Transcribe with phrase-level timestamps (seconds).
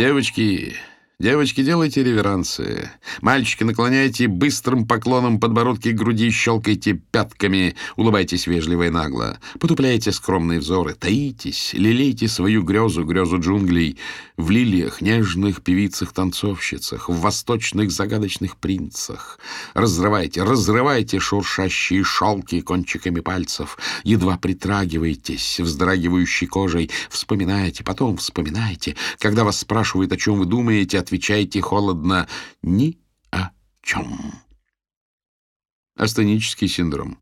[0.00, 0.76] Девочки,
[1.20, 2.90] Девочки, делайте реверансы.
[3.20, 9.38] Мальчики, наклоняйте быстрым поклоном подбородки к груди, щелкайте пятками, улыбайтесь вежливо и нагло.
[9.58, 13.98] Потупляйте скромные взоры, таитесь, лелейте свою грезу, грезу джунглей,
[14.38, 19.38] в лилиях, нежных певицах-танцовщицах, в восточных загадочных принцах.
[19.74, 28.96] Разрывайте, разрывайте шуршащие шелки кончиками пальцев, едва притрагивайтесь вздрагивающей кожей, вспоминайте, потом вспоминайте.
[29.18, 32.28] Когда вас спрашивают, о чем вы думаете, отвечайте холодно
[32.62, 33.00] «ни
[33.32, 33.50] о
[33.82, 34.32] чем».
[35.96, 37.18] Астенический синдром.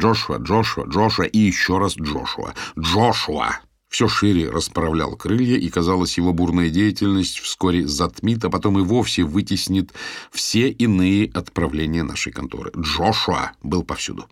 [0.00, 2.54] Джошуа, Джошуа, Джошуа и еще раз Джошуа.
[2.78, 3.60] Джошуа!
[3.88, 9.22] Все шире расправлял крылья, и, казалось, его бурная деятельность вскоре затмит, а потом и вовсе
[9.22, 9.92] вытеснит
[10.30, 12.72] все иные отправления нашей конторы.
[12.74, 14.26] Джошуа был повсюду.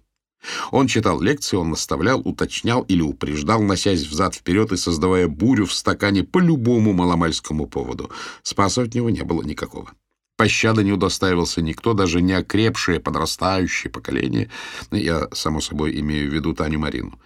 [0.70, 6.24] Он читал лекции, он наставлял, уточнял или упреждал, носясь взад-вперед и создавая бурю в стакане
[6.24, 8.10] по любому маломальскому поводу.
[8.42, 9.90] Спаса от него не было никакого.
[10.36, 14.50] Пощады не удостаивался никто, даже не окрепшее подрастающее поколение.
[14.90, 17.20] Я, само собой, имею в виду Таню Марину.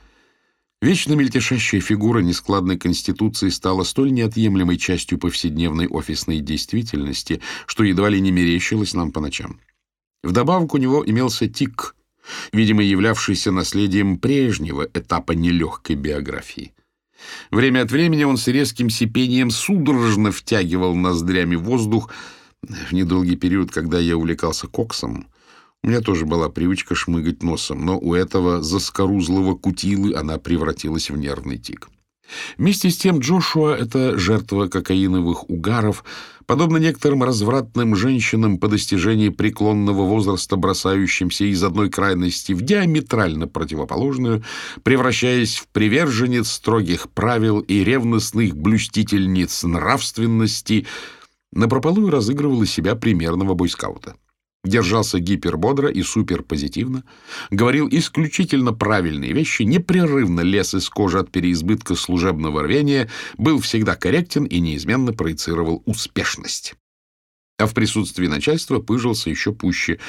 [0.83, 8.21] Вечно мельтешащая фигура нескладной конституции стала столь неотъемлемой частью повседневной офисной действительности, что едва ли
[8.21, 9.61] не мерещилась нам по ночам.
[10.25, 11.95] Вдобавок у него имелся тик—
[12.53, 16.73] видимо, являвшийся наследием прежнего этапа нелегкой биографии.
[17.51, 22.11] Время от времени он с резким сипением судорожно втягивал ноздрями воздух.
[22.63, 25.27] В недолгий период, когда я увлекался коксом,
[25.83, 31.17] у меня тоже была привычка шмыгать носом, но у этого заскорузлого кутилы она превратилась в
[31.17, 31.89] нервный тик.
[32.59, 36.05] Вместе с тем Джошуа— это жертва кокаиновых угаров,
[36.47, 44.45] подобно некоторым развратным женщинам по достижении преклонного возраста, бросающимся из одной крайности в диаметрально противоположную,
[44.83, 50.87] превращаясь в приверженец строгих правил и ревностных блюстительниц нравственности,
[51.53, 54.17] напропалую разыгрывала себя примерного бойскаута
[54.65, 57.05] держался гипербодро и суперпозитивно,
[57.51, 64.45] говорил исключительно правильные вещи, непрерывно лез из кожи от переизбытка служебного рвения, был всегда корректен
[64.45, 66.75] и неизменно проецировал успешность.
[67.59, 70.01] А в присутствии начальства пыжился еще пуще.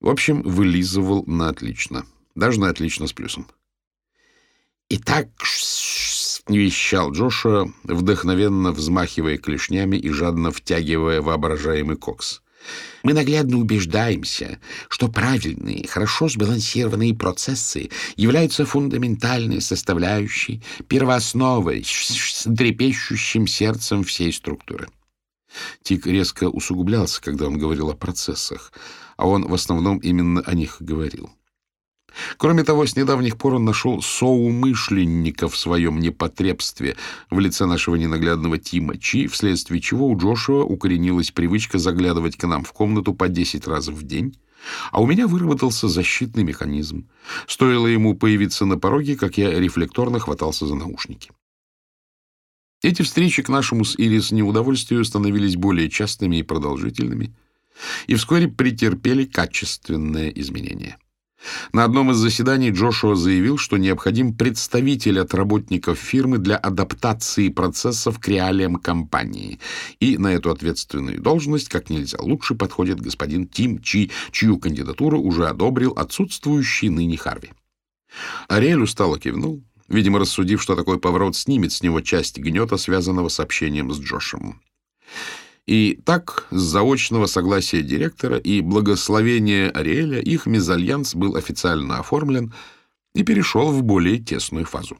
[0.00, 2.06] В общем, вылизывал на отлично.
[2.34, 3.48] Даже на отлично с плюсом.
[4.90, 5.28] «Итак,—
[6.48, 12.42] вещал Джоша, вдохновенно взмахивая клешнями и жадно втягивая воображаемый кокс—
[13.02, 14.58] мы наглядно убеждаемся,
[14.88, 24.88] что правильные, хорошо сбалансированные процессы являются фундаментальной составляющей, первоосновой, с трепещущим сердцем всей структуры.
[25.82, 28.72] Тик резко усугублялся, когда он говорил о процессах,
[29.16, 31.30] а он в основном именно о них говорил.
[32.36, 36.96] Кроме того, с недавних пор он нашел соумышленника в своем непотребстве
[37.30, 42.64] в лице нашего ненаглядного Тима Чи, вследствие чего у Джошуа укоренилась привычка заглядывать к нам
[42.64, 44.36] в комнату по 10 раз в день,
[44.92, 47.08] а у меня выработался защитный механизм.
[47.46, 51.30] Стоило ему появиться на пороге, как я рефлекторно хватался за наушники.
[52.82, 57.34] Эти встречи к нашему с Ирис неудовольствию становились более частыми и продолжительными,
[58.06, 60.98] и вскоре претерпели качественное изменение.
[61.72, 68.18] На одном из заседаний Джошуа заявил, что необходим представитель от работников фирмы для адаптации процессов
[68.18, 69.58] к реалиям компании.
[70.00, 75.48] И на эту ответственную должность как нельзя лучше подходит господин Тим Чи, чью кандидатуру уже
[75.48, 77.50] одобрил отсутствующий ныне Харви.
[78.48, 83.40] Ариэль устало кивнул, видимо, рассудив, что такой поворот снимет с него часть гнета, связанного с
[83.40, 84.60] общением с Джошем.
[85.66, 92.52] И так, с заочного согласия директора и благословения Ариэля, их мезальянс был официально оформлен
[93.14, 94.98] и перешел в более тесную фазу.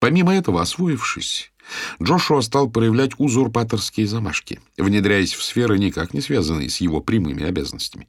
[0.00, 1.52] Помимо этого, освоившись,
[2.00, 8.08] Джошуа стал проявлять узурпаторские замашки, внедряясь в сферы, никак не связанные с его прямыми обязанностями.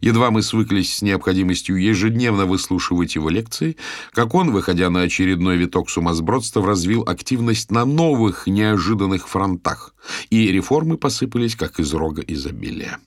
[0.00, 3.76] Едва мы свыклись с необходимостью ежедневно выслушивать его лекции,
[4.12, 9.94] как он, выходя на очередной виток сумасбродства, развил активность на новых неожиданных фронтах,
[10.30, 12.98] и реформы посыпались, как из рога изобилия.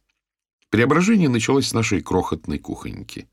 [0.69, 3.27] Преображение началось с нашей крохотной кухоньки.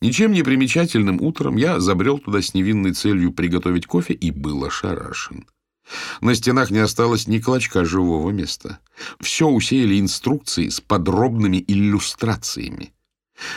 [0.00, 5.46] Ничем не примечательным утром я забрел туда с невинной целью приготовить кофе и был ошарашен.
[6.20, 8.78] На стенах не осталось ни клочка живого места.
[9.20, 12.92] Все усеяли инструкции с подробными иллюстрациями.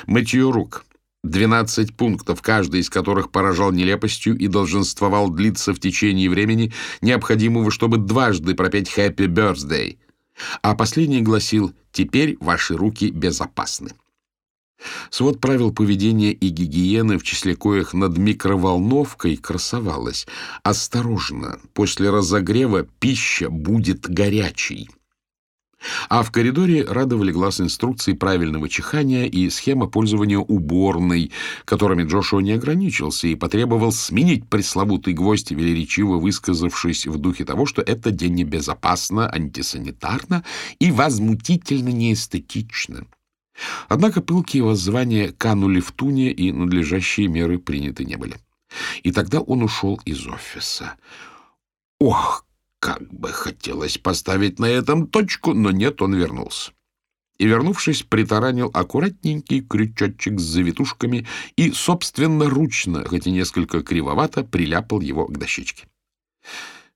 [0.07, 0.85] Мытье рук.
[1.23, 7.97] Двенадцать пунктов, каждый из которых поражал нелепостью и долженствовал длиться в течение времени, необходимого, чтобы
[7.97, 9.97] дважды пропеть «Happy Birthday».
[10.61, 13.91] А последний гласил «Теперь ваши руки безопасны».
[15.09, 20.27] Свод правил поведения и гигиены, в числе коих над микроволновкой красовалось
[20.63, 24.89] «Осторожно, после разогрева пища будет горячей».
[26.09, 31.31] А в коридоре радовали глаз инструкции правильного чихания и схема пользования уборной,
[31.65, 37.81] которыми Джошуа не ограничился и потребовал сменить пресловутый гвоздь, велеречиво высказавшись в духе того, что
[37.81, 40.43] это день небезопасно, антисанитарно
[40.79, 43.05] и возмутительно неэстетично.
[43.87, 48.37] Однако пылкие воззвания канули в туне, и надлежащие меры приняты не были.
[49.03, 50.95] И тогда он ушел из офиса.
[51.99, 52.45] Ох,
[52.79, 56.71] как бы хотелось поставить на этом точку, но нет, он вернулся.
[57.37, 65.27] И, вернувшись, притаранил аккуратненький крючочек с завитушками и собственноручно, хоть и несколько кривовато, приляпал его
[65.27, 65.87] к дощечке.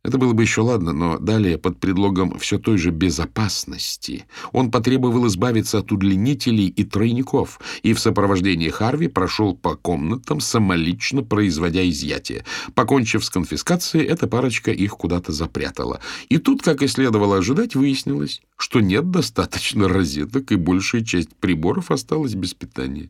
[0.08, 4.24] Это было бы еще ладно, но далее, под предлогом все той же безопасности,
[4.54, 11.24] он потребовал избавиться от удлинителей и тройников, и в сопровождении Харви прошел по комнатам, самолично
[11.24, 12.46] производя изъятие.
[12.74, 16.00] Покончив с конфискацией, эта парочка их куда-то запрятала.
[16.30, 21.92] И тут, как и следовало ожидать, выяснилось, что нет достаточно розеток, и большая часть приборов
[21.92, 23.10] осталась без питания.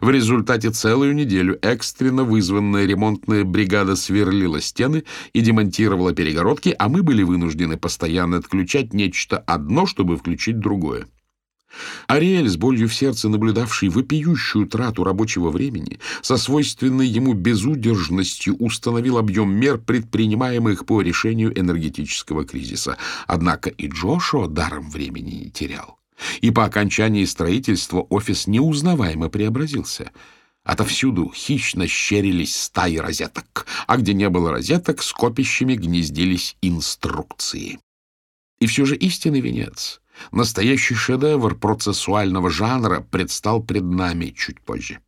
[0.00, 7.02] В результате целую неделю экстренно вызванная ремонтная бригада сверлила стены и демонтировала перегородки, а мы
[7.02, 11.06] были вынуждены постоянно отключать нечто одно, чтобы включить другое.
[12.06, 19.18] Ариэль, с болью в сердце наблюдавший вопиющую трату рабочего времени, со свойственной ему безудержностью установил
[19.18, 22.96] объем мер, предпринимаемых по решению энергетического кризиса.
[23.26, 25.98] Однако и Джошуа даром времени не терял
[26.40, 30.10] и по окончании строительства офис неузнаваемо преобразился.
[30.64, 37.78] Отовсюду хищно щерились стаи розеток, а где не было розеток, с копищами гнездились инструкции.
[38.58, 40.00] И все же истинный венец,
[40.32, 45.00] настоящий шедевр процессуального жанра предстал пред нами чуть позже.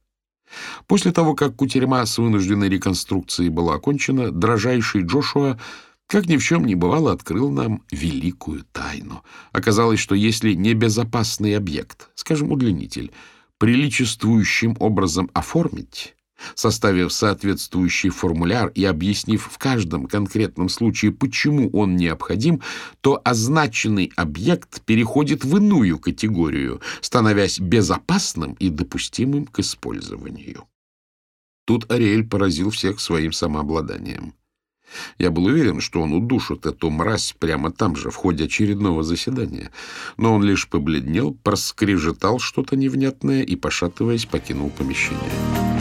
[0.86, 5.58] После того, как кутерьма с вынужденной реконструкцией была окончена, дрожайший Джошуа
[6.08, 9.22] как ни в чем не бывало, открыл нам великую тайну.
[9.52, 13.12] Оказалось, что если небезопасный объект, скажем, удлинитель,
[13.58, 16.16] приличествующим образом оформить,
[16.54, 22.62] составив соответствующий формуляр и объяснив в каждом конкретном случае, почему он необходим,
[23.02, 30.64] то означенный объект переходит в иную категорию, становясь безопасным и допустимым к использованию.
[31.66, 34.32] Тут Ариэль поразил всех своим самообладанием.
[35.18, 39.70] Я был уверен, что он удушит эту мразь прямо там же, в ходе очередного заседания.
[40.16, 45.77] Но он лишь побледнел, проскрежетал что-то невнятное и, пошатываясь, покинул помещение.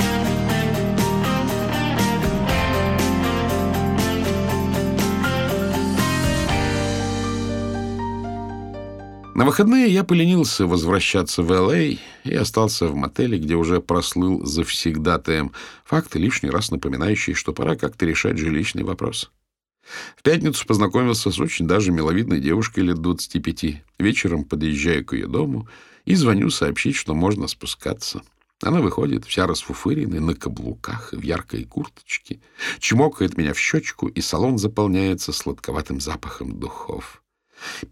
[9.38, 11.78] На выходные я поленился возвращаться в Л.А.
[11.78, 15.52] и остался в мотеле, где уже прослыл завсегдатаем,
[15.86, 19.30] факты лишний раз напоминающие, что пора как-то решать жилищный вопрос.
[20.16, 23.84] В пятницу познакомился с очень даже миловидной девушкой лет 25.
[24.00, 25.70] Вечером подъезжаю к ее дому
[26.06, 28.24] и звоню сообщить, что можно спускаться.
[28.64, 32.40] Она выходит, вся расфуфыренная, на каблуках, в яркой курточке,
[32.80, 37.22] чмокает меня в щечку, и салон заполняется сладковатым запахом духов.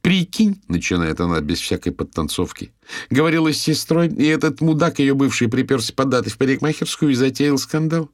[0.02, 2.72] «Прикинь»,— начинает она без всякой подтанцовки,
[3.10, 8.10] говорила с сестрой, и этот мудак, ее бывший, приперся податы в парикмахерскую и затеял скандал.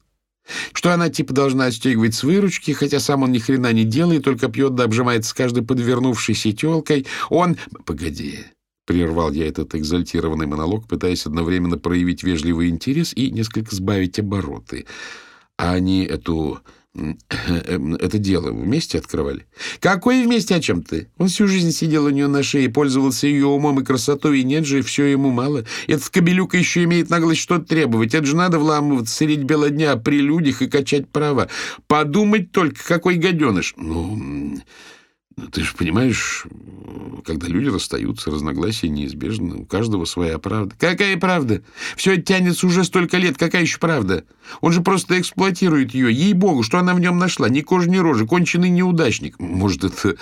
[0.72, 4.48] Что она типа должна отстегивать с выручки, хотя сам он ни хрена не делает, только
[4.48, 7.06] пьет да обжимается с каждой подвернувшейся телкой.
[7.30, 7.56] Он...
[7.84, 8.40] Погоди,—
[8.86, 14.86] прервал я этот экзальтированный монолог, пытаясь одновременно проявить вежливый интерес и несколько сбавить обороты.
[15.56, 16.60] А они эту
[16.94, 19.46] это дело вместе открывали?
[19.80, 21.08] Какое вместе, о чем ты?
[21.16, 24.66] Он всю жизнь сидел у нее на шее, пользовался ее умом и красотой, и нет
[24.66, 25.64] же, все ему мало.
[25.86, 28.14] Этот кобелюка еще имеет наглость что-то требовать.
[28.14, 31.48] Это же надо вламываться средь бела дня при людях и качать права.
[31.86, 33.74] Подумать только, какой гаденыш.
[33.76, 34.60] Ну...
[35.52, 36.46] Ты же понимаешь,
[37.24, 39.56] когда люди расстаются, разногласия неизбежны.
[39.56, 40.74] У каждого своя правда.
[40.78, 41.62] Какая правда?
[41.96, 43.38] Все тянется уже столько лет.
[43.38, 44.24] Какая еще правда?
[44.60, 46.12] Он же просто эксплуатирует ее.
[46.12, 47.48] Ей-богу, что она в нем нашла?
[47.48, 48.26] Ни кожи, ни рожи.
[48.26, 49.38] Конченый неудачник.
[49.38, 50.16] Может, это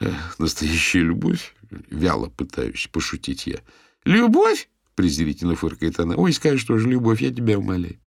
[0.00, 1.54] э, настоящая любовь?
[1.90, 3.58] Вяло пытаюсь пошутить я.
[4.04, 4.68] Любовь?
[4.94, 6.14] Презрительно фыркает она.
[6.14, 7.98] Ой, скажешь, что же любовь, я тебя умоляю.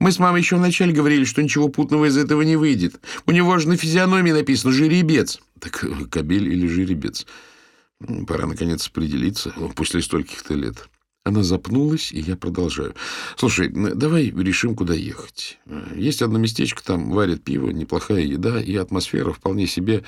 [0.00, 2.98] Мы с мамой еще вначале говорили, что ничего путного из этого не выйдет.
[3.26, 5.40] У него же на физиономии написано «жеребец».
[5.60, 7.26] Так э, кобель или жеребец?
[8.26, 10.88] Пора, наконец, определиться после стольких-то лет.
[11.22, 12.94] Она запнулась, и я продолжаю.
[13.36, 15.58] Слушай, давай решим, куда ехать.
[15.94, 20.02] Есть одно местечко, там варят пиво, неплохая еда, и атмосфера вполне себе...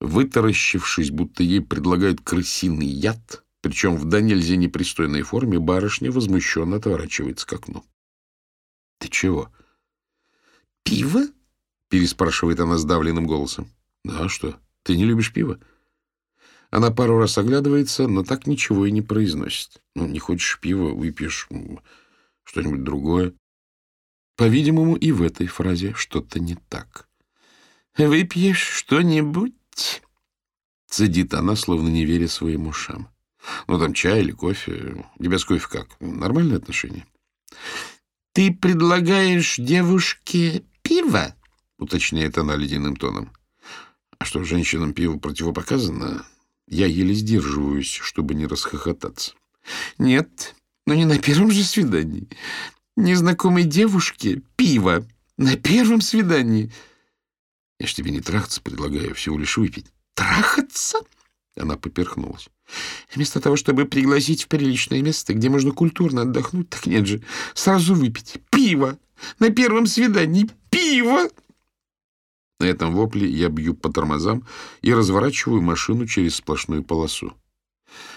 [0.00, 7.44] Вытаращившись, будто ей предлагают крысиный яд, Причем в до нельзя непристойной форме барышня возмущенно отворачивается
[7.44, 7.82] к окну.—
[8.98, 9.52] Ты чего?—
[10.82, 11.26] Пиво?—
[11.88, 13.70] переспрашивает она сдавленным голосом.—
[14.04, 14.58] Да, что?
[14.82, 15.60] Ты не любишь пиво?
[16.70, 19.82] Она пару раз оглядывается, но так ничего и не произносит.
[19.94, 21.48] Ну, не хочешь пива, выпьешь
[22.44, 23.34] что-нибудь другое.
[24.36, 27.08] По-видимому, и в этой фразе что-то не так.
[27.96, 30.02] «Выпьешь что-нибудь?»
[30.86, 33.08] Цедит она, словно не веря своим ушам.
[33.66, 35.04] Ну, там чай или кофе.
[35.18, 36.00] У с кофе как?
[36.00, 37.06] Нормальные отношения?
[38.38, 41.34] Ты предлагаешь девушке пиво?
[41.76, 43.32] Уточняет она ледяным тоном.
[44.16, 46.24] А что, женщинам пиво противопоказано?
[46.68, 49.34] Я еле сдерживаюсь, чтобы не расхохотаться.
[49.98, 50.54] Нет,
[50.86, 52.28] но не на первом же свидании.
[52.94, 55.04] Незнакомой девушке пиво
[55.36, 56.70] на первом свидании.
[57.80, 59.86] Я ж тебе не трахаться предлагаю, всего лишь выпить.
[60.14, 61.00] Трахаться?
[61.58, 62.48] Она поперхнулась.
[63.14, 67.22] Вместо того, чтобы пригласить в приличное место, где можно культурно отдохнуть, так нет же,
[67.54, 68.98] сразу выпить пиво.
[69.40, 71.28] На первом свидании пиво.
[72.60, 74.46] На этом вопле я бью по тормозам
[74.82, 77.34] и разворачиваю машину через сплошную полосу.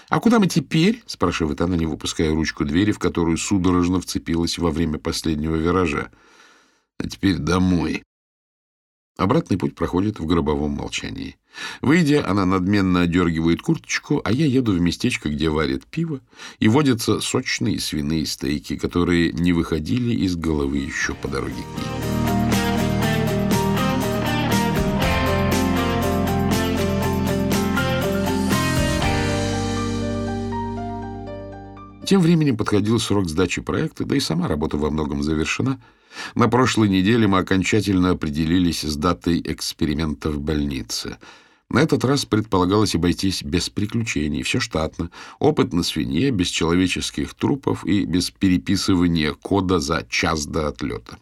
[0.08, 4.70] «А куда мы теперь?»— спрашивает она, не выпуская ручку двери, в которую судорожно вцепилась во
[4.70, 6.10] время последнего виража.
[6.98, 8.02] «А теперь домой».
[9.16, 11.36] Обратный путь проходит в гробовом молчании.
[11.80, 16.20] Выйдя, она надменно одергивает курточку, а я еду в местечко, где варят пиво,
[16.58, 22.12] и водятся сочные свиные стейки, которые не выходили из головы еще по дороге к ней.
[32.04, 35.80] Тем временем подходил срок сдачи проекта, да и сама работа во многом завершена.
[36.34, 41.18] На прошлой неделе мы окончательно определились с датой эксперимента в больнице.
[41.68, 47.86] На этот раз предполагалось обойтись без приключений, все штатно, опыт на свинье, без человеческих трупов
[47.86, 51.18] и без переписывания кода за час до отлета.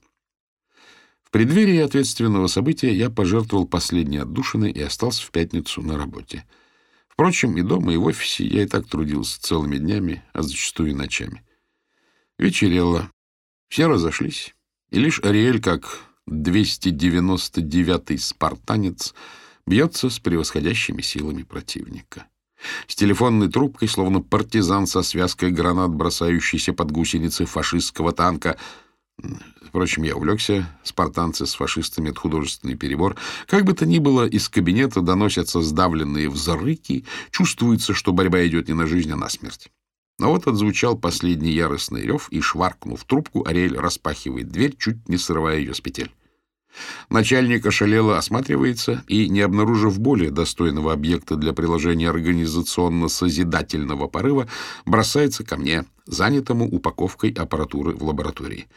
[1.22, 6.44] В преддверии ответственного события я пожертвовал последней отдушиной и остался в пятницу на работе.
[7.06, 10.94] Впрочем, и дома, и в офисе я и так трудился целыми днями, а зачастую и
[10.94, 11.44] ночами.
[12.36, 13.12] Вечерело.
[13.68, 14.56] Все разошлись.
[14.90, 19.14] И лишь Ариэль, как 299-й спартанец,
[19.66, 22.26] бьется с превосходящими силами противника.
[22.86, 28.56] С телефонной трубкой, словно партизан со связкой гранат, бросающийся под гусеницы фашистского танка—
[29.62, 30.66] Впрочем, я увлекся.
[30.82, 33.16] Спартанцы с фашистами— это художественный перебор.
[33.46, 37.04] Как бы то ни было, из кабинета доносятся сдавленные взрыки.
[37.30, 39.70] Чувствуется, что борьба идет не на жизнь, а на смерть.
[40.20, 45.56] Но вот отзвучал последний яростный рев, и, шваркнув трубку, Ариэль распахивает дверь, чуть не срывая
[45.56, 46.12] ее с петель.
[47.08, 54.46] Начальник ошалело осматривается и, не обнаружив более достойного объекта для приложения организационно-созидательного порыва,
[54.84, 58.68] бросается ко мне, занятому упаковкой аппаратуры в лаборатории.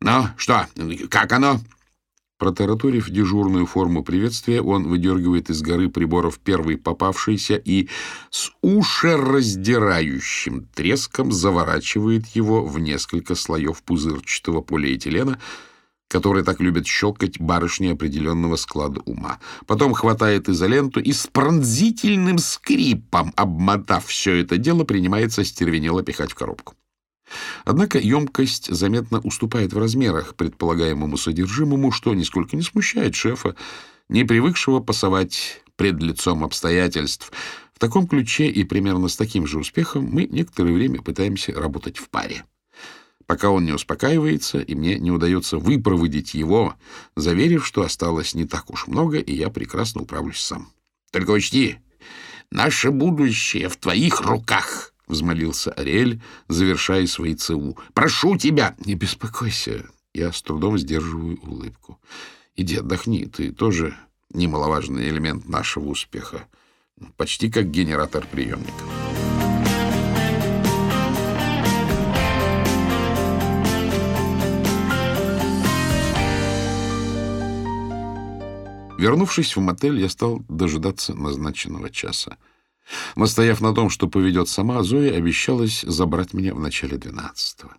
[0.00, 0.66] «Ну, что,
[1.10, 1.60] как оно?»
[2.38, 7.88] Протараторив дежурную форму приветствия, он выдергивает из горы приборов первый попавшийся и
[8.30, 15.40] с ушераздирающим треском заворачивает его в несколько слоев пузырчатого полиэтилена,
[16.08, 19.38] который так любят щелкать барышни определенного склада ума.
[19.66, 26.34] Потом хватает изоленту и с пронзительным скрипом, обмотав все это дело, принимается стервенело пихать в
[26.34, 26.74] коробку.
[27.64, 33.56] Однако емкость заметно уступает в размерах предполагаемому содержимому, что нисколько не смущает шефа,
[34.08, 37.32] не привыкшего пасовать пред лицом обстоятельств.
[37.74, 42.08] В таком ключе и примерно с таким же успехом мы некоторое время пытаемся работать в
[42.08, 42.44] паре.
[43.26, 46.74] Пока он не успокаивается, и мне не удается выпроводить его,
[47.16, 50.70] заверив, что осталось не так уж много, и я прекрасно управлюсь сам.
[51.10, 51.78] Только учти,
[52.50, 59.86] наше будущее в твоих руках,— взмолился Ариэль, завершая свои ЦУ.— Прошу тебя!— Не беспокойся.
[60.14, 62.00] Я с трудом сдерживаю улыбку.—
[62.56, 63.96] Иди отдохни, ты тоже
[64.32, 66.46] немаловажный элемент нашего успеха.
[67.16, 68.72] Почти как генератор приемника.
[78.98, 82.38] Вернувшись в мотель, я стал дожидаться назначенного часа.
[83.16, 87.76] Настояв на том, что поведет сама, Зоя обещалась забрать меня в начале двенадцатого.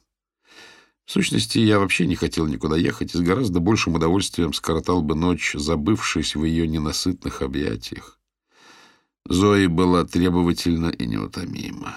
[1.05, 5.15] В сущности, я вообще не хотел никуда ехать и с гораздо большим удовольствием скоротал бы
[5.15, 8.19] ночь, забывшись в ее ненасытных объятиях.
[9.25, 11.95] Зои была требовательна и неутомима.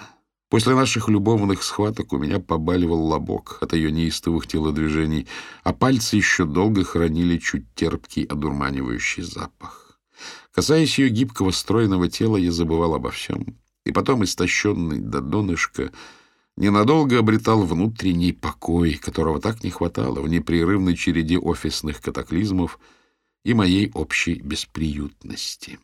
[0.48, 5.28] После наших любовных схваток у меня побаливал лобок от ее неистовых телодвижений,
[5.62, 9.89] а пальцы еще долго хранили чуть терпкий, одурманивающий запах.
[10.52, 13.56] Касаясь ее гибкого, стройного тела, я забывал обо всем.
[13.86, 15.90] и потом, истощенный до донышка,
[16.56, 22.78] ненадолго обретал внутренний покой, которого так не хватало в непрерывной череде офисных катаклизмов
[23.42, 25.78] и моей общей бесприютности.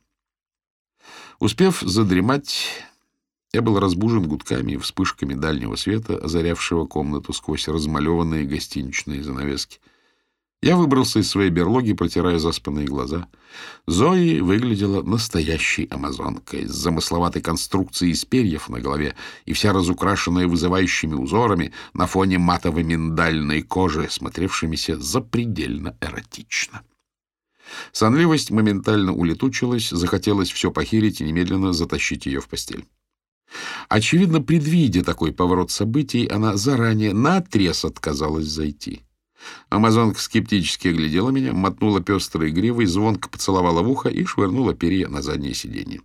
[1.38, 2.68] Успев задремать,
[3.52, 9.80] я был разбужен гудками и вспышками дальнего света, озарявшего комнату сквозь размалеванные гостиничные занавески.
[10.66, 13.28] Я выбрался из своей берлоги, протирая заспанные глаза.
[13.87, 21.14] Зои выглядела настоящей амазонкой, с замысловатой конструкцией из перьев на голове и вся разукрашенная вызывающими
[21.14, 26.82] узорами на фоне матовой миндальной кожи, смотревшимися запредельно эротично.
[27.92, 32.87] Сонливость моментально улетучилась, захотелось все похерить и немедленно затащить ее в постель.
[33.88, 39.05] Очевидно, предвидя такой поворот событий, она заранее наотрез отказалась зайти.
[39.69, 45.23] Амазонка скептически оглядела меня, мотнула пестрой гривой, звонко поцеловала в ухо и швырнула перья на
[45.23, 46.00] заднее сиденье.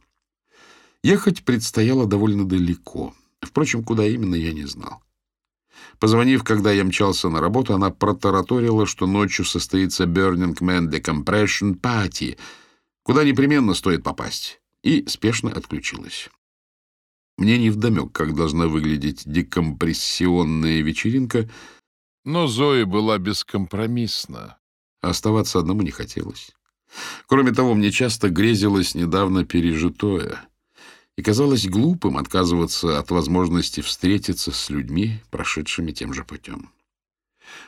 [1.04, 3.14] Ехать предстояло довольно далеко.
[3.42, 5.02] Впрочем, куда именно, я не знал.
[6.00, 12.38] Позвонив, когда я мчался на работу, она протараторила, что ночью состоится Burning Man Decompression Party,
[13.04, 16.30] куда непременно стоит попасть, и спешно отключилась.
[17.38, 21.50] Мне невдомек, как должна выглядеть декомпрессионная вечеринка,
[22.24, 24.58] но Зоя была бескомпромиссна.
[25.02, 26.52] Оставаться одному не хотелось.
[27.28, 30.40] Кроме того, мне часто грезилось недавно пережитое,
[31.18, 36.72] и казалось глупым отказываться от возможности встретиться с людьми, прошедшими тем же путем.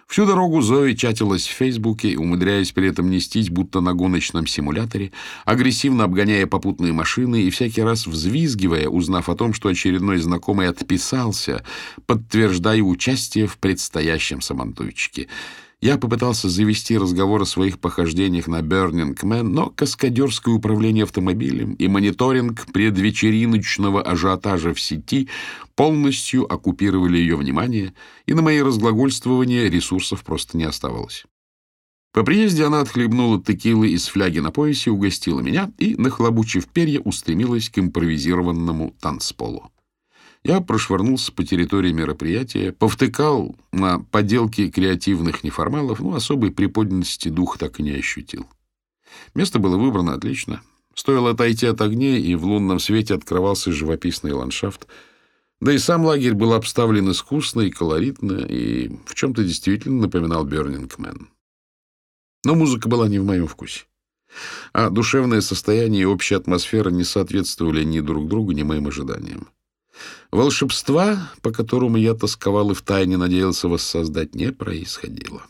[0.08, 5.12] Всю дорогу Зои чатилась в Фейсбуке, умудряясь при этом нестись, будто на гоночном симуляторе,
[5.46, 11.64] агрессивно обгоняя попутные машины и всякий раз взвизгивая, узнав о том, что очередной знакомый отписался,
[12.05, 15.27] подтверждая участие в предстоящем самантуйчике—
[15.83, 22.67] я попытался завести разговор о своих похождениях на Man, но каскадерское управление автомобилем и мониторинг
[22.72, 25.27] предвечериночного ажиотажа в сети
[25.75, 27.93] полностью оккупировали ее внимание,
[28.25, 31.25] и на мои разглагольствования ресурсов просто не оставалось.
[32.13, 37.69] По приезде она отхлебнула текилы из фляги на поясе, угостила меня и, нахлобучив перья, устремилась
[37.69, 39.73] к импровизированному танцполу.
[40.44, 47.79] Я прошвырнулся по территории мероприятия, повтыкал на поделки креативных неформалов, но особой приподнятости дух так
[47.79, 48.46] и не ощутил.
[49.36, 50.62] Место было выбрано отлично.
[50.96, 54.86] Стоило отойти от огней, и в лунном свете открывался живописный ландшафт.
[55.62, 60.98] Да и сам лагерь был обставлен искусно и колоритно, и в чем-то действительно напоминал Бёрнинг
[61.00, 61.29] Мэн.
[62.44, 63.86] Но музыка была не в моем вкусе.
[64.74, 69.48] А душевное состояние и общая атмосфера не соответствовали ни друг другу, ни моим ожиданиям.
[70.33, 75.43] Волшебства, по которому я тосковал и втайне надеялся воссоздать, не происходило.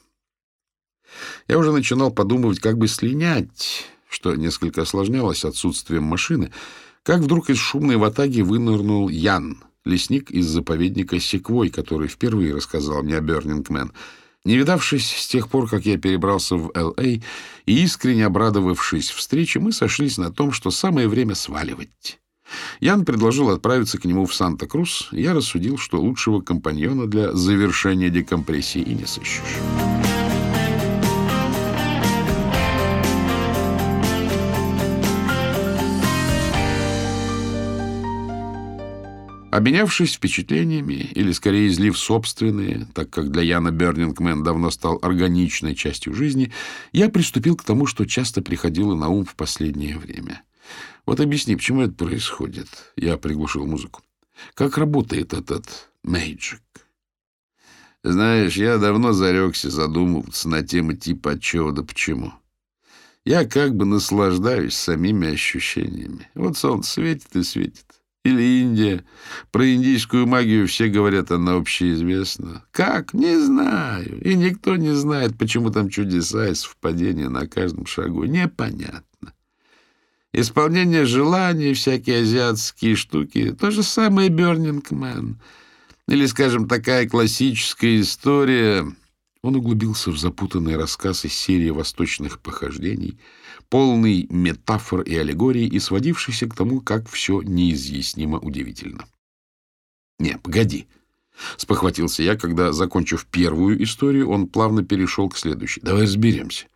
[1.48, 6.52] Я уже начинал подумывать, как бы слинять, что несколько осложнялось отсутствием машины,
[7.04, 13.16] как вдруг из шумной ватаги вынырнул Ян, лесник из заповедника Секвой, который впервые рассказал мне
[13.16, 13.94] о Бёрнингмен,
[14.44, 17.02] не видавшись с тех пор, как я перебрался в Л.А.
[17.02, 17.22] и
[17.66, 22.20] искренне обрадовавшись встрече, мы сошлись на том, что самое время сваливать.
[22.80, 28.82] Ян предложил отправиться к нему в Санта-Крус, я рассудил, что лучшего компаньона для завершения декомпрессии
[28.82, 29.60] и не сыщешь.
[39.54, 46.16] Обменявшись впечатлениями, или скорее излив собственные, так как для Яна Бернингмен давно стал органичной частью
[46.16, 46.52] жизни,
[46.92, 50.42] я приступил к тому, что часто приходило на ум в последнее время—
[51.06, 52.68] вот объясни, почему это происходит?
[52.96, 54.02] Я приглушил музыку.
[54.54, 56.62] Как работает этот мейджик?
[58.04, 62.34] Знаешь, я давно зарекся задумываться на темы типа от чего да почему.
[63.26, 66.30] Я как бы наслаждаюсь самими ощущениями.
[66.36, 67.86] Вот солнце светит и светит.
[68.26, 69.06] Или Индия.
[69.52, 72.66] Про индийскую магию все говорят, она общеизвестна.
[72.72, 73.14] Как?
[73.14, 74.22] Не знаю.
[74.22, 78.24] И никто не знает, почему там чудеса и совпадения на каждом шагу.
[78.24, 79.04] Непонятно.
[80.36, 85.36] Исполнение желаний, всякие азиатские штуки— то же самое Burning Man.
[86.08, 88.86] Или, скажем, такая классическая история...
[89.44, 93.20] Он углубился в запутанный рассказ из серии восточных похождений,
[93.68, 99.06] полный метафор и аллегорий и сводившийся к тому, как все неизъяснимо удивительно.
[100.18, 100.88] «Не, погоди!»—
[101.58, 105.82] спохватился я, когда, закончив первую историю, он плавно перешел к следующей.
[105.82, 106.68] «Давай разберемся.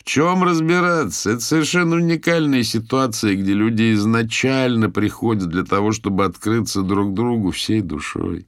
[0.00, 1.32] В чем разбираться?
[1.32, 7.82] Это совершенно уникальная ситуация, где люди изначально приходят для того, чтобы открыться друг другу всей
[7.82, 8.46] душой.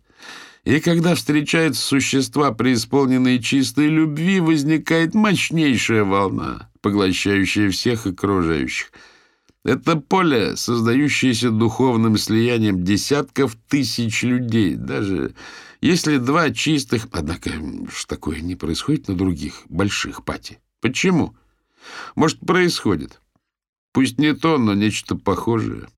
[0.65, 8.91] И когда встречаются существа, преисполненные чистой любви, возникает мощнейшая волна, поглощающая всех окружающих.
[9.63, 14.75] Это поле, создающееся духовным слиянием десятков тысяч людей.
[14.77, 15.35] Даже
[15.83, 17.09] если два чистых...
[17.13, 17.51] Однако,
[17.95, 20.59] что такое не происходит на других больших пати?
[20.81, 21.37] Почему?
[22.15, 23.21] Может, происходит.
[23.93, 25.89] Пусть не то, но нечто похожее.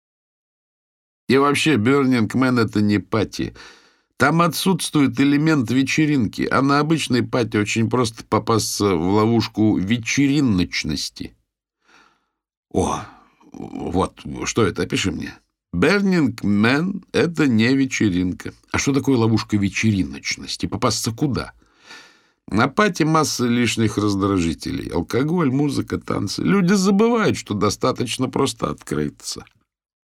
[1.29, 3.55] И вообще, Burning Man— это не пати.
[4.17, 11.37] Там отсутствует элемент вечеринки, а на обычной пати очень просто попасться в ловушку вечериночности.
[12.71, 13.05] О,
[13.53, 14.83] вот, что это?
[14.83, 15.35] Опиши мне.
[15.73, 18.55] Burning Man— это не вечеринка.
[18.71, 20.67] А что такое ловушка вечериночности?
[20.67, 21.53] Попасться куда?
[22.49, 24.89] На пати масса лишних раздражителей.
[24.89, 26.43] Алкоголь, музыка, танцы.
[26.43, 29.45] Люди забывают, что достаточно просто открыться.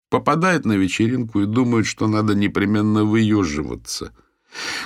[0.09, 4.11] Попадают на вечеринку и думают, что надо непременно выеживаться.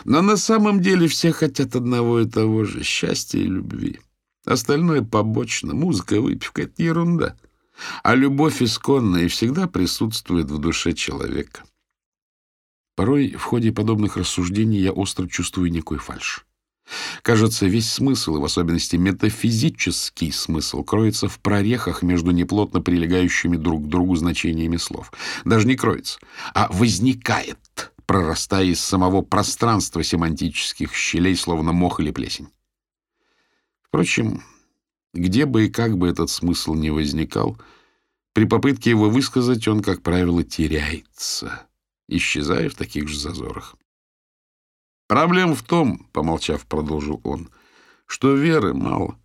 [0.05, 3.99] Но на самом деле все хотят одного и того же— счастья и любви.
[4.45, 5.73] Остальное побочно.
[5.73, 7.37] Музыка, выпивка— это ерунда.
[8.03, 11.63] А любовь исконная всегда присутствует в душе человека.
[12.95, 16.45] Порой в ходе подобных рассуждений я остро чувствую некую фальшь.
[17.21, 23.85] Кажется, весь смысл, и в особенности метафизический смысл, кроется в прорехах между неплотно прилегающими друг
[23.85, 25.11] к другу значениями слов.
[25.45, 26.19] Даже не кроется,
[26.53, 32.49] а возникает, прорастая из самого пространства семантических щелей, словно мох или плесень.
[33.83, 34.43] Впрочем,
[35.13, 37.57] где бы и как бы этот смысл не возникал,
[38.33, 41.67] при попытке его высказать он, как правило, теряется,
[42.07, 43.75] исчезая в таких же зазорах.
[45.07, 47.49] Проблема в том,— помолчав, продолжил он,—
[48.05, 49.17] что веры мало.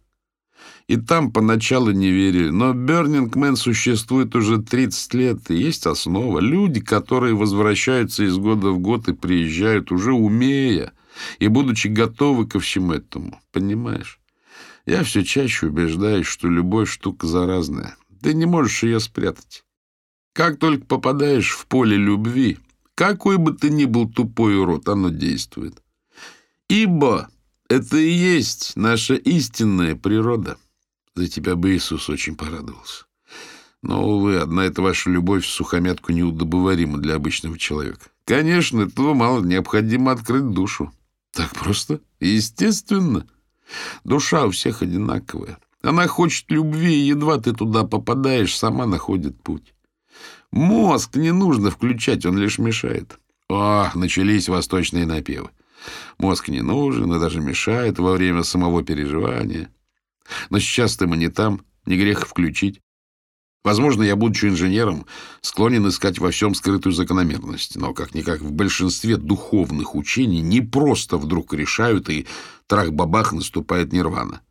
[0.89, 6.41] И там поначалу не верили, но Man существует уже 30 лет, и есть основа.
[6.41, 10.93] Люди, которые возвращаются из года в год и приезжают, уже умея
[11.39, 14.19] и будучи готовы ко всему этому, понимаешь?
[14.87, 17.97] Я все чаще убеждаюсь, что любовь штука заразная.
[18.23, 19.65] Ты не можешь ее спрятать.
[20.33, 22.59] Как только попадаешь в поле любви,
[22.99, 25.81] какой бы ты ни был тупой урод, оно действует.
[26.69, 27.29] Ибо
[27.69, 30.57] это и есть наша истинная природа.
[31.15, 33.05] За тебя бы Иисус очень порадовался.
[33.83, 38.07] Но, увы, одна эта ваша любовь в сухомятку неудобоварима для обычного человека.
[38.25, 40.93] Конечно, этого мало, необходимо открыть душу.
[41.31, 42.01] Так просто?
[42.19, 43.29] Естественно.
[44.03, 45.59] Душа у всех одинаковая.
[45.83, 49.73] Она хочет любви, и едва ты туда попадаешь, сама находит путь.
[50.51, 53.19] Мозг не нужно включать, он лишь мешает.
[53.49, 55.51] Ох, начались восточные напевы.
[56.19, 59.71] Мозг не нужен и даже мешает во время самого переживания.
[60.51, 62.81] Но сейчас-то мы не там, не грех включить.
[63.65, 65.07] Возможно, я, будучи инженером,
[65.41, 71.53] склонен искать во всем скрытую закономерность, но как-никак в большинстве духовных учений не просто вдруг
[71.53, 72.27] решают, и
[72.67, 74.43] трах-бабах наступает нирвана.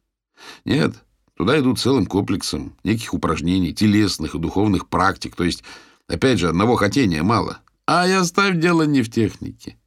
[0.66, 0.94] Нет,
[1.36, 5.64] туда идут целым комплексом неких упражнений, телесных и духовных практик, то есть,
[6.08, 7.60] опять же, одного хотения мало.
[7.86, 9.78] А я ставь дело не в технике.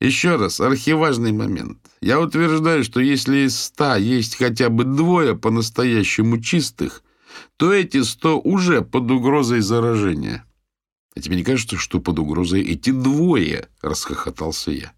[0.00, 1.78] Еще раз, архиважный момент.
[2.00, 7.02] Я утверждаю, что если из ста есть хотя бы двое по-настоящему чистых–
[7.56, 10.44] то эти сто уже под угрозой заражения.
[11.16, 14.92] А тебе не кажется, что под угрозой эти двое?— расхохотался я.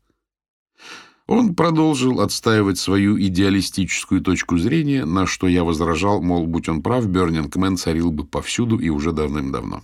[1.27, 7.07] Он продолжил отстаивать свою идеалистическую точку зрения, на что я возражал, мол, будь он прав,
[7.09, 9.83] Бёрнингмен царил бы повсюду и уже давным-давно.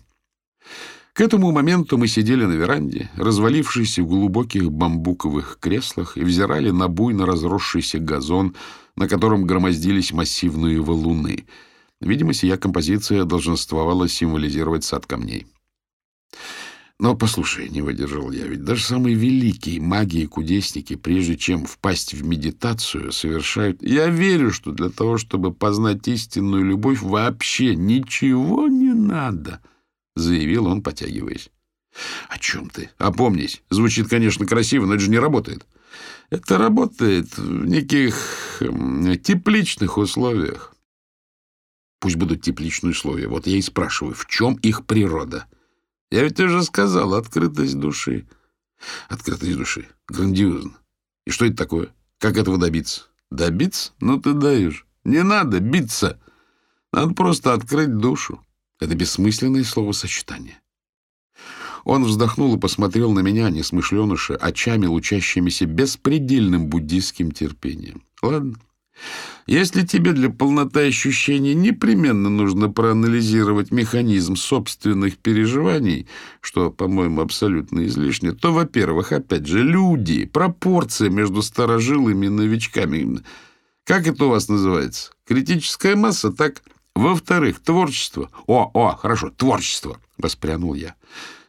[1.12, 6.88] К этому моменту мы сидели на веранде, развалившись в глубоких бамбуковых креслах, и взирали на
[6.88, 8.56] буйно разросшийся газон,
[8.96, 11.46] на котором громоздились массивные валуны—
[12.02, 15.46] Видимо, сия композиция долженствовала символизировать сад камней.
[16.98, 22.12] Но, послушай, не выдержал я, ведь даже самые великие маги и кудесники, прежде чем впасть
[22.12, 23.82] в медитацию, совершают...
[23.82, 29.60] Я верю, что для того, чтобы познать истинную любовь, вообще ничего не надо,—
[30.14, 31.50] заявил он, потягиваясь.—
[32.28, 32.90] О чем ты?
[32.98, 33.62] Опомнись.
[33.70, 35.66] Звучит, конечно, красиво, но это же не работает.
[36.30, 38.62] Это работает в неких
[39.22, 40.74] тепличных условиях.
[42.00, 43.28] Пусть будут тепличные условия.
[43.28, 45.46] Вот я и спрашиваю, в чем их природа?
[46.10, 48.26] Я ведь уже сказал, открытость души.
[49.08, 49.88] Открытость души.
[50.08, 50.72] Грандиозно.
[51.26, 51.94] И что это такое?
[52.18, 53.02] Как этого добиться?
[53.30, 53.92] Добиться?
[54.00, 54.86] Ну ты даешь.
[55.04, 56.18] Не надо биться.
[56.92, 58.44] Надо просто открыть душу.
[58.82, 60.60] Это бессмысленное словосочетание.
[61.84, 68.02] Он вздохнул и посмотрел на меня, несмышленыша, очами, лучащимися беспредельным буддийским терпением.
[68.22, 68.56] Ладно.
[69.46, 76.08] Если тебе для полноты ощущений непременно нужно проанализировать механизм собственных переживаний,
[76.40, 83.20] что, по-моему, абсолютно излишне, то, во-первых, опять же, люди, пропорция между старожилами и новичками.
[83.84, 85.12] Как это у вас называется?
[85.24, 86.62] Критическая масса, так?
[86.94, 88.30] Во-вторых, творчество.
[88.46, 90.94] О, о, хорошо, творчество, воспрянул я.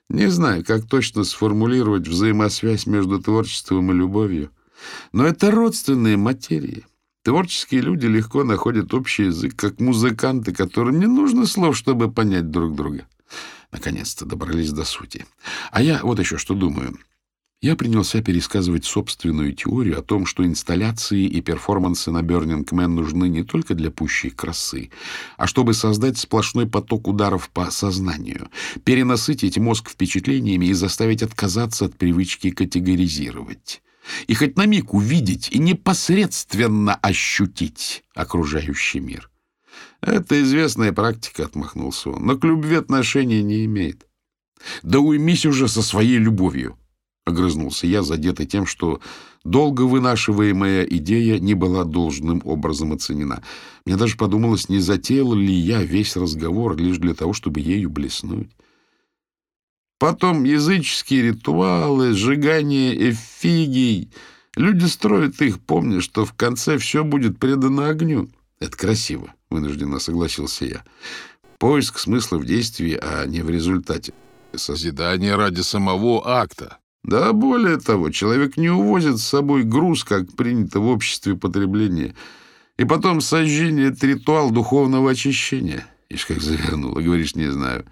[0.10, 4.52] Не знаю, как точно сформулировать взаимосвязь между творчеством и любовью,
[5.12, 6.86] но это родственные материи.
[7.24, 12.76] Творческие люди легко находят общий язык, как музыканты, которым не нужно слов, чтобы понять друг
[12.76, 13.08] друга.
[13.72, 15.26] Наконец-то добрались до сути.
[15.72, 16.98] А я вот еще что думаю.
[17.64, 23.30] Я принялся пересказывать собственную теорию о том, что инсталляции и перформансы на Burning Man нужны
[23.30, 24.90] не только для пущей красы,
[25.38, 28.50] а чтобы создать сплошной поток ударов по сознанию,
[28.84, 33.82] перенасытить мозг впечатлениями и заставить отказаться от привычки категоризировать.
[34.28, 39.30] И хоть на миг увидеть и непосредственно ощутить окружающий мир.
[40.02, 44.06] Это известная практика, отмахнулся он, но к любви отношения не имеет.
[44.82, 46.78] Да уймись уже со своей любовью,
[47.26, 49.00] огрызнулся я, задетый тем, что
[49.44, 53.44] долго вынашиваемая идея не была должным образом оценена.
[53.86, 58.50] Мне даже подумалось, не затеял ли я весь разговор лишь для того, чтобы ею блеснуть.
[60.00, 64.12] Потом языческие ритуалы, сжигание эфигий.
[64.56, 68.30] Люди строят их, помня, что в конце все будет предано огню.
[68.60, 70.84] Это красиво, вынужденно согласился я.
[71.58, 74.14] Поиск смысла в действии, а не в результате.
[74.54, 76.80] Созидание ради самого акта.
[77.04, 82.16] Да, более того, человек не увозит с собой груз, как принято в обществе потребления.
[82.78, 85.86] И потом сожжение— это ритуал духовного очищения.
[86.10, 87.86] Ишь, как завернула, говоришь, не знаю.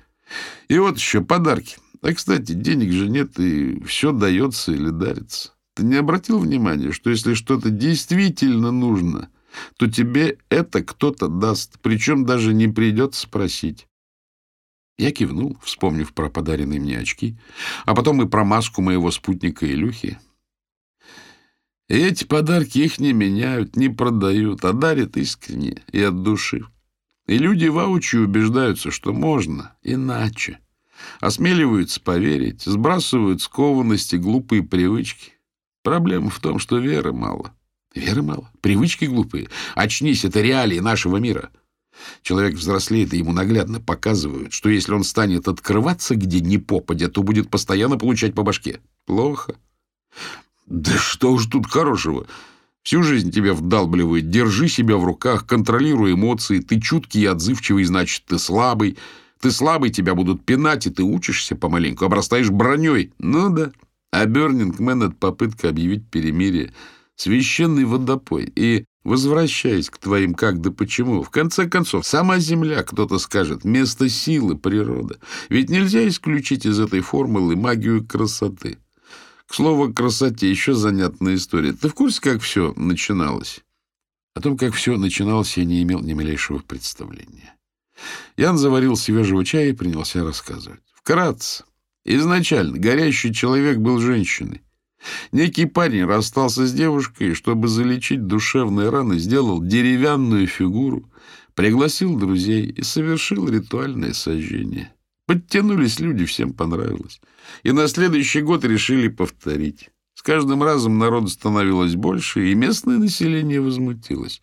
[0.69, 1.77] И вот еще подарки.
[2.01, 5.51] А, кстати, денег же нет, и все дается или дарится.
[5.75, 9.29] Ты не обратил внимания, что если что-то действительно нужно—
[9.77, 13.87] то тебе это кто-то даст, причем даже не придется спросить.
[15.01, 17.35] Я кивнул, вспомнив про подаренные мне очки,
[17.85, 20.19] а потом и про маску моего спутника Илюхи.
[21.87, 26.67] Эти подарки их не меняют, не продают, а дарят искренне и от души.
[27.25, 30.59] И люди воочию убеждаются, что можно иначе.
[31.19, 35.31] Осмеливаются поверить, сбрасывают скованности, глупые привычки.
[35.81, 37.55] Проблема в том, что веры мало.
[37.95, 38.51] Веры мало.
[38.61, 39.49] Привычки глупые.
[39.73, 41.49] Очнись, это реалии нашего мира.
[42.21, 47.23] Человек взрослеет, и ему наглядно показывают, что если он станет открываться где ни попадя, то
[47.23, 48.79] будет постоянно получать по башке.
[49.05, 49.55] Плохо.
[50.65, 52.27] Да что уж тут хорошего.
[52.83, 54.29] Всю жизнь тебя вдалбливают.
[54.29, 56.59] Держи себя в руках, контролируй эмоции.
[56.59, 58.97] Ты чуткий и отзывчивый, значит, ты слабый.
[59.39, 63.11] Ты слабый, тебя будут пинать, и ты учишься помаленьку, обрастаешь броней.
[63.19, 63.71] Ну да.
[64.11, 66.73] А Бернинг Мэн— это попытка объявить перемирие—
[67.15, 68.51] священный водопой.
[68.55, 74.09] И, возвращаясь к твоим как да почему, в конце концов, сама Земля, кто-то скажет, место
[74.09, 75.19] силы, природа.
[75.49, 78.77] Ведь нельзя исключить из этой формулы магию красоты.
[79.47, 81.73] К слову красоте, еще занятная история.
[81.73, 83.61] Ты в курсе, как все начиналось?
[84.33, 87.55] О том, как все начиналось, я не имел ни малейшего представления.
[88.37, 90.81] Ян заварил свежего чая и принялся рассказывать.
[90.93, 91.65] Вкратце.
[92.05, 94.61] Изначально горящий человек был женщиной.
[95.31, 101.09] Некий парень расстался с девушкой, чтобы залечить душевные раны, сделал деревянную фигуру,
[101.55, 104.93] пригласил друзей и совершил ритуальное сожжение.
[105.25, 107.21] Подтянулись люди, всем понравилось.
[107.63, 109.89] И на следующий год решили повторить.
[110.13, 114.41] С каждым разом народу становилось больше, и местное население возмутилось.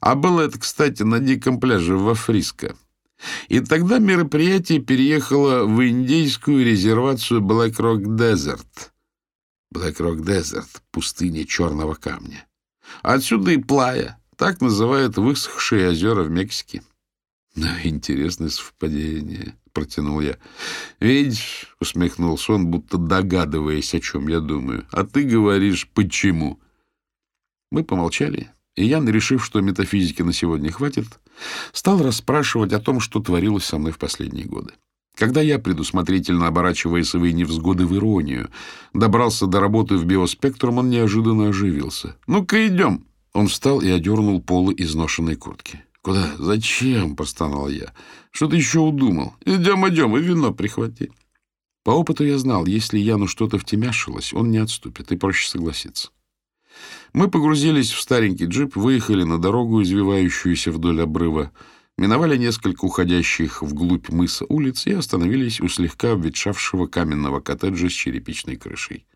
[0.00, 2.76] А было это, кстати, на диком пляже во Фриско.
[3.48, 8.66] И тогда мероприятие переехало в индейскую резервацию Black Rock Desert—
[9.72, 12.46] Rock Desert, пустыня черного камня.
[13.02, 16.82] Отсюда и Плая, так называют высохшие озера в Мексике.
[17.54, 20.36] Ну, интересное совпадение, протянул я.
[21.00, 24.86] Видишь, усмехнулся он, будто догадываясь, о чем я думаю.
[24.92, 26.60] А ты говоришь, почему?
[27.70, 31.06] Мы помолчали, и Ян, решив, что метафизики на сегодня хватит,
[31.72, 34.74] стал расспрашивать о том, что творилось со мной в последние годы.
[35.16, 38.50] Когда я, предусмотрительно оборачивая свои невзгоды в иронию,
[38.92, 42.16] добрался до работы в биоспектрум, он неожиданно оживился.
[42.26, 45.82] «Ну-ка, идем!» Он встал и одернул полы изношенной куртки.
[46.02, 46.32] «Куда?
[46.38, 47.92] Зачем?»— простонал я.
[48.30, 49.34] «Что ты еще удумал?
[49.46, 51.10] Идем, идем, и вино прихвати».
[51.82, 56.10] По опыту я знал, если Яну что-то втемяшилось, он не отступит, и проще согласиться.
[57.14, 61.52] Мы погрузились в старенький джип, выехали на дорогу, извивающуюся вдоль обрыва,
[61.98, 68.56] миновали несколько уходящих вглубь мыса улиц и остановились у слегка обветшавшего каменного коттеджа с черепичной
[68.56, 69.06] крышей.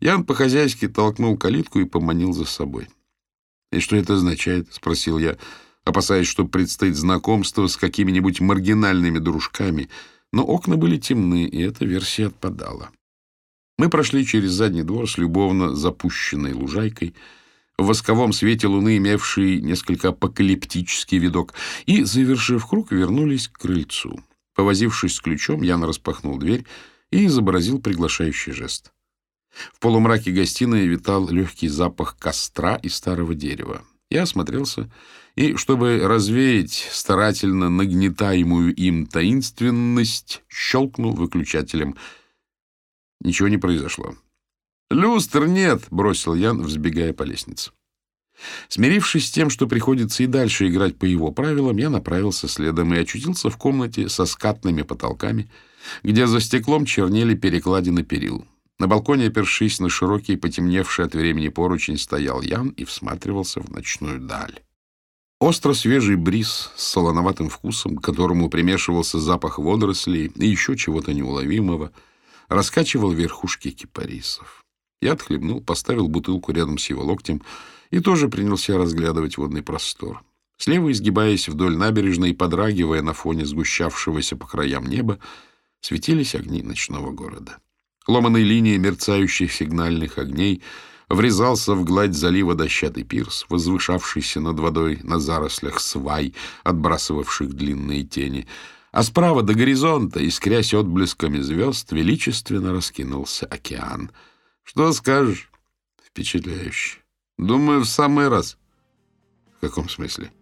[0.00, 2.88] Ян по-хозяйски толкнул калитку и поманил за собой.—
[3.72, 5.36] И что это означает?— спросил я,
[5.84, 9.88] опасаясь, что предстоит знакомство с какими-нибудь маргинальными дружками,
[10.32, 12.90] но окна были темны, и эта версия отпадала.
[13.78, 17.14] Мы прошли через задний двор с любовно запущенной лужайкой,
[17.80, 21.54] в восковом свете луны, имевший несколько апокалиптический видок,
[21.86, 24.22] и, завершив круг, вернулись к крыльцу.
[24.54, 26.66] Повозившись с ключом, Ян распахнул дверь
[27.10, 28.92] и изобразил приглашающий жест.
[29.72, 33.82] В полумраке гостиной витал легкий запах костра и старого дерева.
[34.10, 34.90] Я осмотрелся
[35.34, 41.96] и, чтобы развеять старательно нагнетаемую им таинственность, щелкнул выключателем.
[43.20, 44.14] Ничего не произошло.
[44.90, 47.70] «Люстр нет!»— бросил Ян, взбегая по лестнице.
[48.68, 52.98] Смирившись с тем, что приходится и дальше играть по его правилам, я направился следом и
[52.98, 55.50] очутился в комнате со скатными потолками,
[56.02, 58.46] где за стеклом чернели перекладины перил.
[58.78, 64.20] На балконе, опершись на широкий, потемневший от времени поручень, стоял Ян и всматривался в ночную
[64.20, 64.60] даль.
[65.38, 71.92] Остро свежий бриз с солоноватым вкусом, к которому примешивался запах водорослей и еще чего-то неуловимого,
[72.48, 74.64] раскачивал верхушки кипарисов.
[75.00, 77.42] Я отхлебнул, поставил бутылку рядом с его локтем
[77.90, 80.22] и тоже принялся разглядывать водный простор.
[80.58, 85.18] Слева, изгибаясь вдоль набережной и подрагивая на фоне сгущавшегося по краям неба,
[85.80, 87.56] светились огни ночного города.
[88.06, 90.62] Ломаной линией мерцающих сигнальных огней
[91.08, 98.46] врезался в гладь залива дощатый пирс, возвышавшийся над водой на зарослях свай, отбрасывавших длинные тени,
[98.92, 104.10] а справа до горизонта, искрясь отблесками звезд, величественно раскинулся океан—
[104.62, 105.50] что скажешь?
[106.04, 106.98] Впечатляюще.
[107.38, 108.58] Думаю, в самый раз.
[109.56, 110.32] В каком смысле?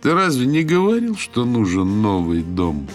[0.00, 2.88] Ты разве не говорил, что нужен новый дом?»